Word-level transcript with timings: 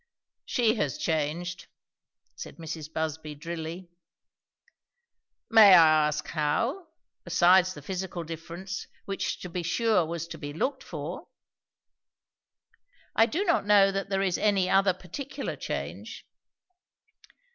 "She 0.45 0.73
has 0.77 0.97
changed," 0.97 1.67
said 2.35 2.57
Mrs. 2.57 2.91
Busby 2.91 3.35
drily. 3.35 3.91
"May 5.51 5.75
I 5.75 6.07
ask, 6.07 6.25
how? 6.29 6.87
besides 7.23 7.75
the 7.75 7.83
physical 7.83 8.23
difference, 8.23 8.87
which 9.05 9.39
to 9.41 9.47
be 9.49 9.61
sure 9.61 10.03
was 10.07 10.25
to 10.29 10.39
be 10.39 10.53
looked 10.53 10.83
for?" 10.83 11.27
"I 13.15 13.27
do 13.27 13.43
not 13.45 13.67
know 13.67 13.91
that 13.91 14.09
there 14.09 14.23
is 14.23 14.39
any 14.39 14.67
other 14.71 14.95
particular 14.95 15.55
change." 15.55 16.25